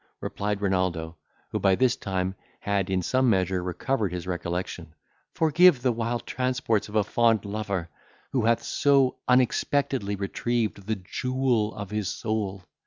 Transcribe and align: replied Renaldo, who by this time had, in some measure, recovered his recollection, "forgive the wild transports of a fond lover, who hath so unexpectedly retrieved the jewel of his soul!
replied 0.19 0.61
Renaldo, 0.61 1.15
who 1.51 1.59
by 1.59 1.75
this 1.75 1.95
time 1.95 2.33
had, 2.61 2.89
in 2.89 3.03
some 3.03 3.29
measure, 3.29 3.61
recovered 3.61 4.11
his 4.11 4.25
recollection, 4.25 4.95
"forgive 5.31 5.83
the 5.83 5.91
wild 5.91 6.25
transports 6.25 6.89
of 6.89 6.95
a 6.95 7.03
fond 7.03 7.45
lover, 7.45 7.87
who 8.31 8.45
hath 8.45 8.63
so 8.63 9.17
unexpectedly 9.27 10.15
retrieved 10.15 10.87
the 10.87 10.95
jewel 10.95 11.71
of 11.75 11.91
his 11.91 12.07
soul! 12.07 12.63